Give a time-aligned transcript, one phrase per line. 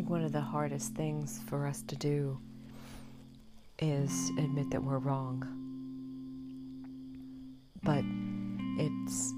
[0.00, 2.40] think one of the hardest things for us to do
[3.80, 5.44] is admit that we're wrong.
[7.82, 8.02] But
[8.82, 9.34] it's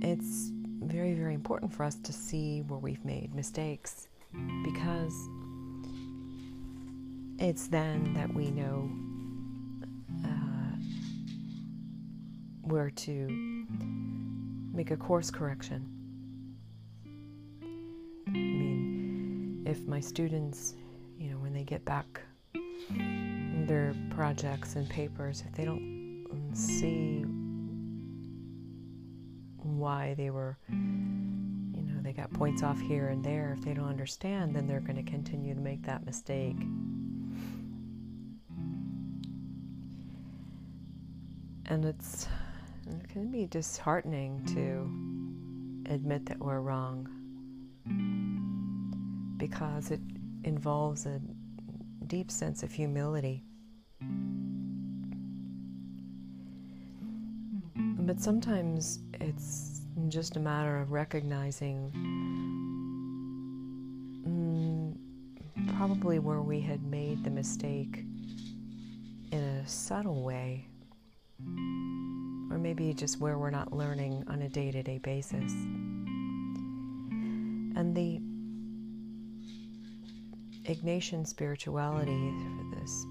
[0.00, 4.06] it's very very important for us to see where we've made mistakes
[4.62, 5.28] because
[7.40, 8.88] it's then that we know
[10.24, 10.76] uh,
[12.62, 13.66] where to
[14.72, 15.96] make a course correction.
[19.70, 20.74] If my students,
[21.16, 22.20] you know, when they get back
[22.90, 27.22] their projects and papers, if they don't see
[29.58, 33.88] why they were, you know, they got points off here and there, if they don't
[33.88, 36.58] understand, then they're going to continue to make that mistake.
[41.66, 42.26] And it's
[42.88, 47.08] it can be disheartening to admit that we're wrong
[49.50, 50.00] because it
[50.44, 51.20] involves a
[52.06, 53.42] deep sense of humility.
[57.74, 61.90] But sometimes it's just a matter of recognizing
[64.26, 68.04] mm, probably where we had made the mistake
[69.32, 70.66] in a subtle way
[72.50, 75.52] or maybe just where we're not learning on a day to day basis.
[77.76, 78.20] And the
[80.70, 82.32] Ignatian spirituality,
[82.76, 83.04] this,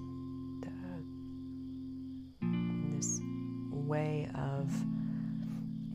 [0.64, 2.46] uh,
[2.96, 3.20] this
[3.70, 4.72] way of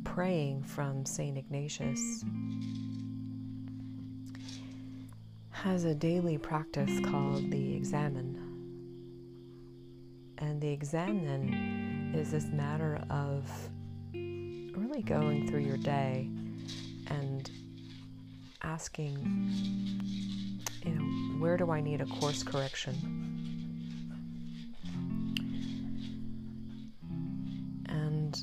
[0.04, 1.36] praying from St.
[1.36, 2.24] Ignatius,
[5.50, 8.40] has a daily practice called the examen.
[10.38, 13.50] And the examen is this matter of
[14.14, 16.30] really going through your day
[17.08, 17.50] and
[18.62, 20.36] asking,
[20.86, 22.94] you know, where do I need a course correction?
[27.88, 28.38] And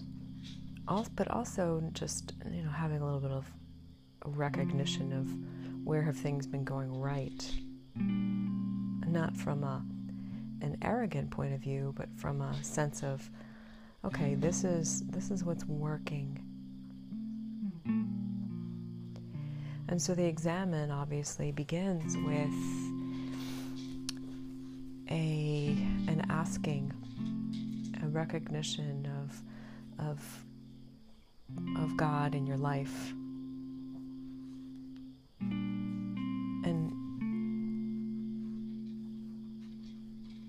[0.88, 3.50] also, but also just, you know, having a little bit of
[4.24, 7.50] recognition of where have things been going right.
[7.96, 9.84] Not from a
[10.62, 13.28] an arrogant point of view, but from a sense of
[14.04, 16.38] okay, this is this is what's working.
[19.92, 22.48] And so the examen obviously begins with
[25.10, 25.76] a
[26.08, 26.90] an asking,
[28.02, 29.42] a recognition of
[30.08, 30.44] of
[31.76, 33.12] of God in your life.
[35.42, 36.90] And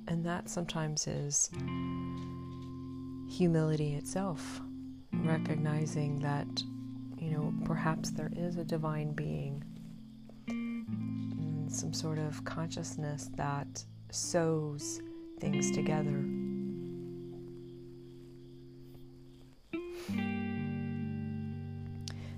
[0.07, 1.49] and that sometimes is
[3.29, 4.61] humility itself,
[5.11, 6.47] recognizing that,
[7.66, 9.63] perhaps there is a divine being,
[11.69, 15.01] some sort of consciousness that sews
[15.40, 16.23] things together.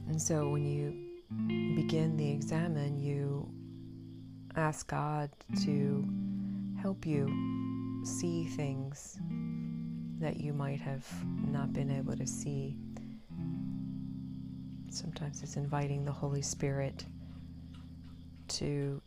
[0.07, 0.95] And so when you
[1.75, 3.49] begin the examen, you
[4.55, 5.29] ask God
[5.63, 6.07] to
[6.81, 7.27] help you
[8.05, 9.19] see things
[10.19, 12.77] that you might have not been able to see.
[14.95, 17.05] Sometimes it's inviting the Holy Spirit
[18.47, 19.01] to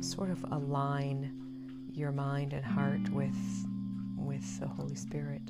[0.00, 3.34] sort of align your mind and heart with
[4.16, 5.42] with the Holy Spirit.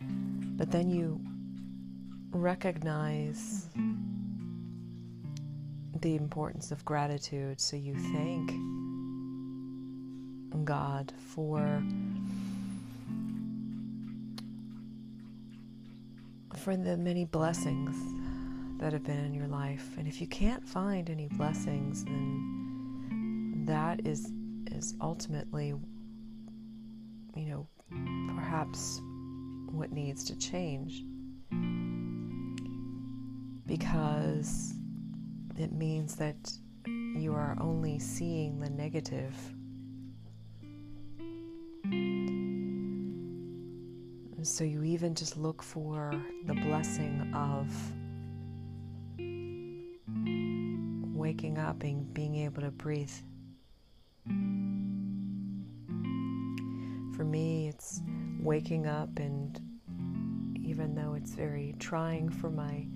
[0.00, 1.20] But then you
[2.30, 3.68] recognize
[6.00, 8.52] the importance of gratitude, so you thank
[10.64, 11.82] God for
[16.64, 17.94] for the many blessings
[18.80, 19.86] that have been in your life.
[19.98, 24.32] And if you can't find any blessings, then that is
[24.72, 25.74] is ultimately
[27.36, 27.68] you know
[28.34, 29.02] perhaps
[29.72, 31.04] what needs to change
[33.66, 34.72] because
[35.58, 36.50] it means that
[36.86, 39.34] you are only seeing the negative
[44.44, 46.12] so you even just look for
[46.44, 47.66] the blessing of
[51.16, 53.10] waking up and being able to breathe.
[57.16, 58.02] For me, it's
[58.40, 59.58] waking up, and
[60.62, 62.86] even though it's very trying for my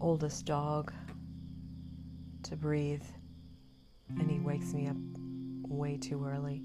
[0.00, 0.92] oldest dog
[2.42, 3.04] to breathe,
[4.18, 4.96] and he wakes me up
[5.68, 6.64] way too early,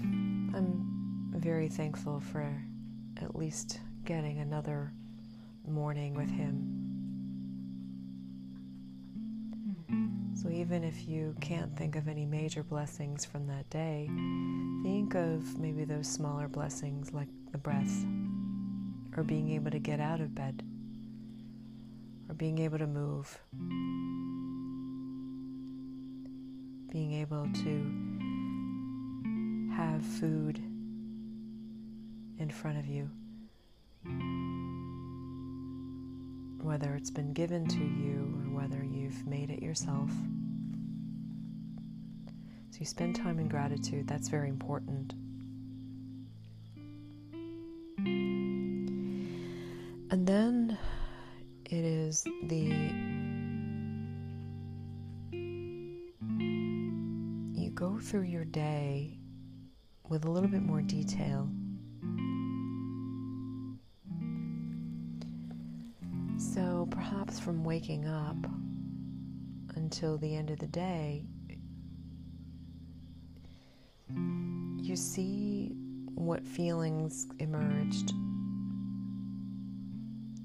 [0.00, 2.62] I'm very thankful for
[3.22, 4.92] at least getting another
[5.66, 6.76] morning with him.
[10.34, 14.08] So even if you can't think of any major blessings from that day,
[14.82, 18.06] think of maybe those smaller blessings like the breath,
[19.16, 20.62] or being able to get out of bed,
[22.28, 23.38] or being able to move,
[26.90, 27.84] being able to
[29.76, 30.62] have food
[32.40, 33.08] in front of you.
[36.62, 40.10] whether it's been given to you or whether you've made it yourself.
[42.70, 45.14] So you spend time in gratitude, that's very important.
[50.12, 50.78] And then
[51.64, 52.92] it is the
[57.60, 59.18] you go through your day
[60.08, 61.48] with a little bit more detail
[66.90, 68.36] perhaps from waking up
[69.76, 71.24] until the end of the day,
[74.78, 75.72] you see
[76.14, 78.12] what feelings emerged.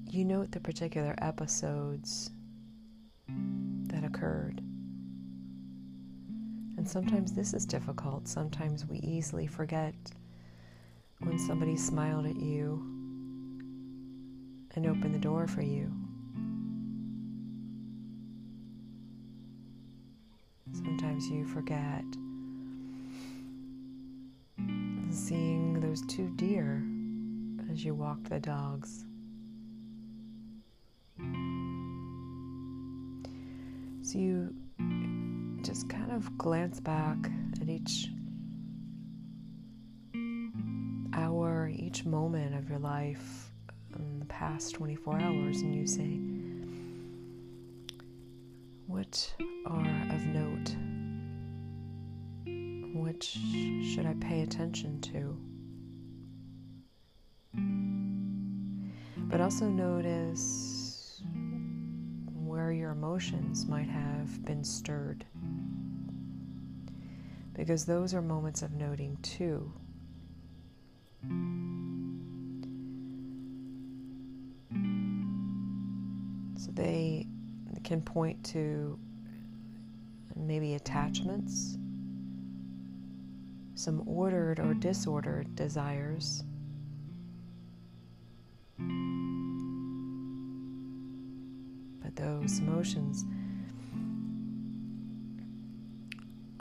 [0.08, 2.30] You note the particular episodes
[3.88, 4.62] that occurred.
[6.76, 8.28] And sometimes this is difficult.
[8.28, 9.94] Sometimes we easily forget
[11.20, 12.78] when somebody smiled at you
[14.74, 15.90] and opened the door for you.
[21.16, 22.04] Sometimes you forget
[25.10, 26.84] seeing those two deer
[27.72, 29.06] as you walk the dogs.
[34.02, 34.54] So you
[35.62, 37.16] just kind of glance back
[37.62, 38.10] at each
[41.14, 43.52] hour, each moment of your life
[43.98, 46.20] in the past 24 hours, and you say,
[48.86, 49.34] What
[49.64, 50.76] are of note?
[53.06, 53.38] Which
[53.84, 55.38] should I pay attention to?
[59.30, 61.22] But also notice
[62.34, 65.24] where your emotions might have been stirred.
[67.54, 69.72] Because those are moments of noting too.
[76.56, 77.28] So they
[77.84, 78.98] can point to
[80.34, 81.78] maybe attachments,
[83.76, 86.42] some ordered or disordered desires.
[92.02, 93.24] But those emotions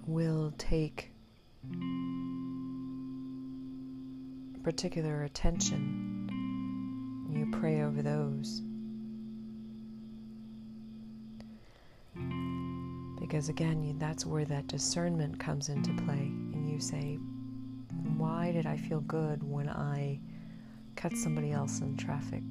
[0.05, 1.11] will take
[4.61, 6.27] particular attention.
[7.31, 8.61] You pray over those.
[13.19, 16.31] Because again, that's where that discernment comes into play.
[16.75, 17.17] You say,
[18.17, 20.19] Why did I feel good when I
[20.97, 22.43] cut somebody else in traffic?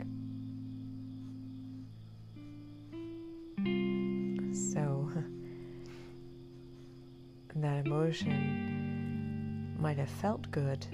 [4.72, 5.10] So,
[7.56, 10.86] that emotion might have felt good,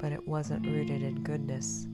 [0.00, 1.86] but it wasn't rooted in goodness.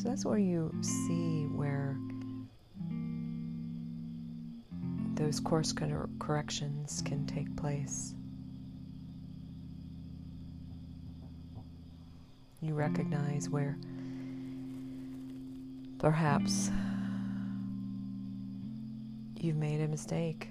[0.00, 1.96] So that's where you see where
[5.16, 5.72] those course
[6.18, 8.14] corrections can take place.
[12.60, 13.76] You recognize where
[15.98, 16.70] perhaps
[19.36, 20.48] you've made a mistake.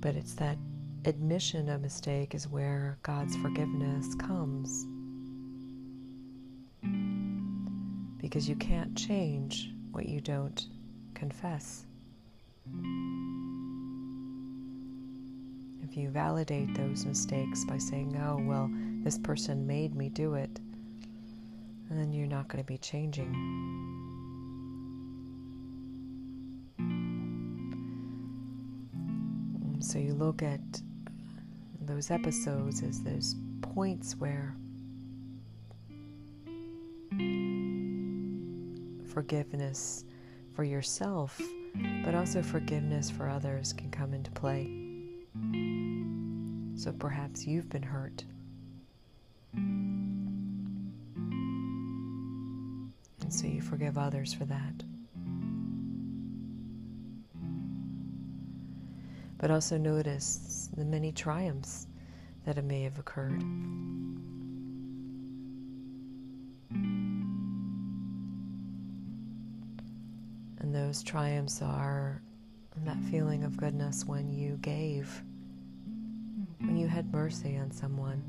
[0.00, 0.56] But it's that
[1.04, 4.86] admission of mistake is where God's forgiveness comes.
[8.30, 10.68] Because you can't change what you don't
[11.14, 11.84] confess.
[15.82, 18.70] If you validate those mistakes by saying, oh, well,
[19.02, 20.60] this person made me do it,
[21.90, 23.34] then you're not going to be changing.
[29.80, 30.60] So you look at
[31.80, 34.54] those episodes as those points where
[39.10, 40.04] forgiveness
[40.54, 41.40] for yourself,
[42.04, 44.70] but also forgiveness for others can come into play.
[46.76, 48.24] So perhaps you've been hurt.
[49.54, 50.52] And
[53.28, 54.82] so you forgive others for that.
[59.38, 61.86] But also notice the many triumphs
[62.44, 63.42] that may have occurred.
[70.60, 72.22] And those triumphs are
[72.84, 75.22] that feeling of goodness when you gave,
[76.60, 78.22] when you had mercy on someone.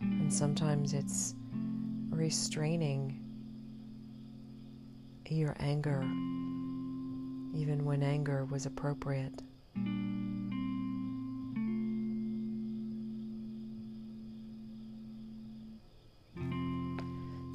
[0.00, 1.34] And sometimes it's
[2.10, 3.20] restraining
[5.28, 6.00] your anger,
[7.54, 9.42] even when anger was appropriate.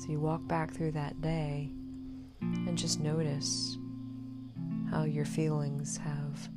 [0.06, 1.72] So you walk back through that day
[2.40, 3.76] and just notice
[4.92, 6.48] how your feelings have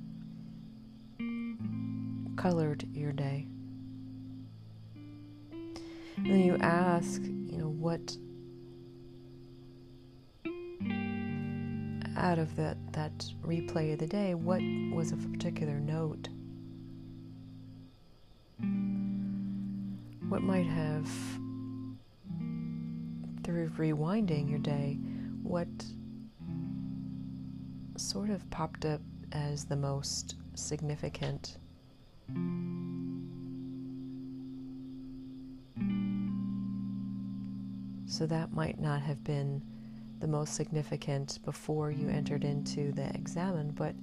[2.37, 3.47] colored your day.
[5.51, 8.15] And then you ask, you know, what
[12.19, 14.61] out of that, that replay of the day, what
[14.95, 16.29] was a particular note?
[20.29, 21.09] What might have
[23.49, 24.99] through rewinding your day,
[25.43, 25.67] what
[27.97, 29.01] sort of popped up
[29.33, 31.57] as the most significant?
[38.05, 39.63] So that might not have been
[40.21, 43.95] the most significant before you entered into the examen, but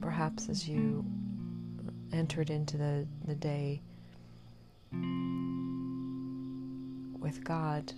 [0.00, 1.04] perhaps as you
[2.10, 3.82] entered into the, the day
[7.20, 7.92] with God,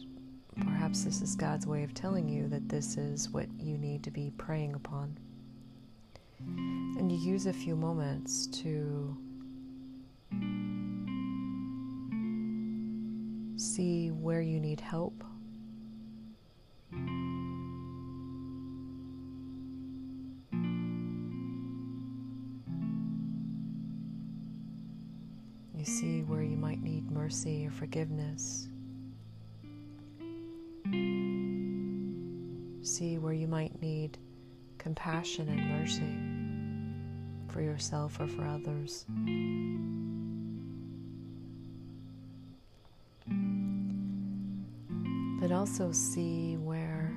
[0.61, 4.11] Perhaps this is God's way of telling you that this is what you need to
[4.11, 5.19] be praying upon.
[6.41, 9.17] And you use a few moments to
[13.57, 15.25] see where you need help.
[25.75, 28.69] You see where you might need mercy or forgiveness.
[32.89, 34.17] See where you might need
[34.79, 39.05] compassion and mercy for yourself or for others.
[45.41, 47.13] But also see where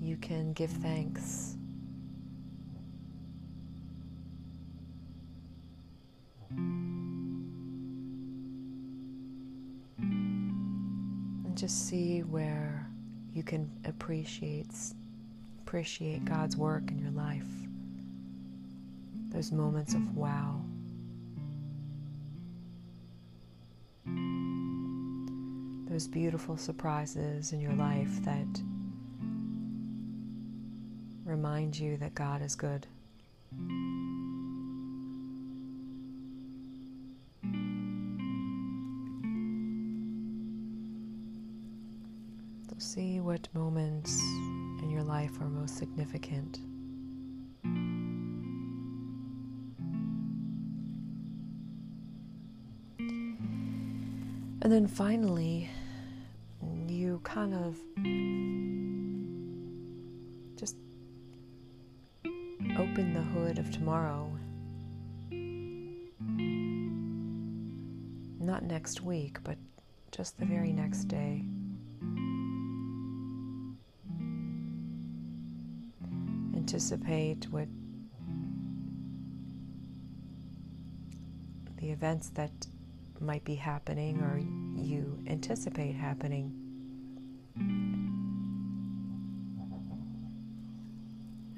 [0.00, 1.56] you can give thanks
[11.56, 12.86] just see where
[13.32, 14.68] you can appreciate
[15.60, 17.46] appreciate God's work in your life.
[19.30, 20.60] Those moments of wow.
[25.88, 28.46] Those beautiful surprises in your life that
[31.24, 32.86] remind you that God is good.
[42.82, 44.20] See what moments
[44.82, 46.58] in your life are most significant.
[54.64, 55.70] And then finally,
[56.88, 57.76] you kind of
[60.56, 60.76] just
[62.78, 64.28] open the hood of tomorrow.
[68.40, 69.56] Not next week, but
[70.10, 71.44] just the very next day.
[76.72, 77.68] Anticipate what
[81.76, 82.50] the events that
[83.20, 84.38] might be happening or
[84.82, 86.50] you anticipate happening.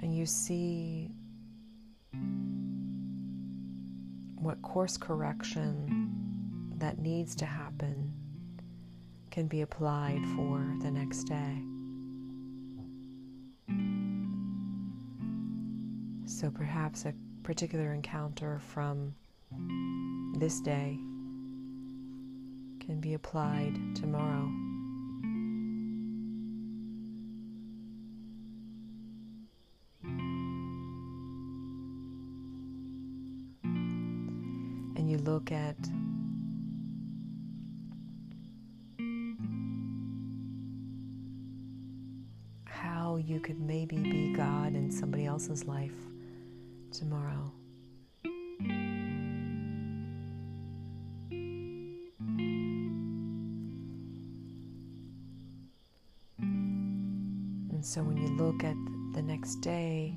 [0.00, 1.12] And you see
[4.34, 6.10] what course correction
[6.78, 8.12] that needs to happen
[9.30, 11.03] can be applied for the next
[16.34, 17.14] So perhaps a
[17.44, 19.14] particular encounter from
[20.36, 20.98] this day
[22.84, 24.50] can be applied tomorrow.
[34.96, 35.76] And you look at
[42.64, 45.94] how you could maybe be God in somebody else's life
[46.94, 47.52] tomorrow.
[56.38, 58.76] And so when you look at
[59.14, 60.14] the next day,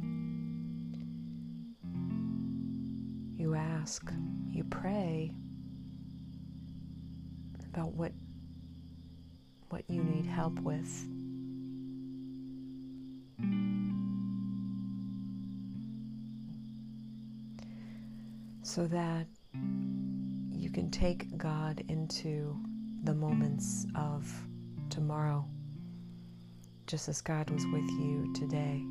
[3.38, 4.10] you ask,
[4.51, 5.31] you pray,
[7.74, 8.12] about what
[9.69, 11.07] what you need help with.
[18.67, 19.27] So that
[20.51, 22.59] you can take God into
[23.05, 24.29] the moments of
[24.89, 25.47] tomorrow,
[26.86, 28.83] just as God was with you today.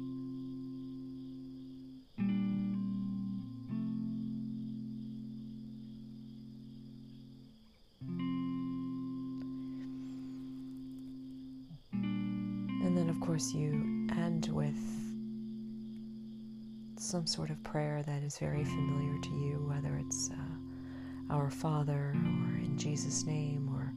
[16.99, 22.15] Some sort of prayer that is very familiar to you, whether it's uh, Our Father
[22.15, 23.93] or in Jesus' name or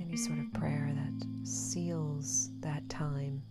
[0.00, 3.42] any sort of prayer that seals that time.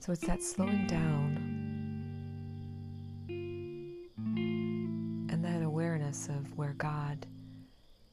[0.00, 1.38] So it's that slowing down
[5.30, 7.26] and that awareness of where God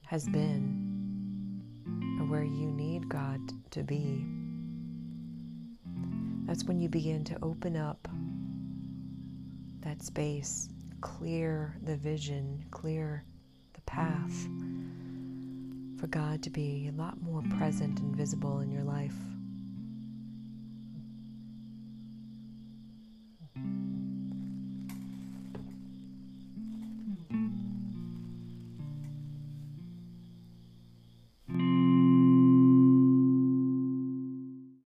[0.05, 0.80] has been
[3.01, 3.39] need God
[3.71, 4.25] to be.
[6.45, 8.07] That's when you begin to open up
[9.81, 13.23] that space, clear the vision, clear
[13.73, 14.47] the path
[15.99, 19.15] for God to be a lot more present and visible in your life.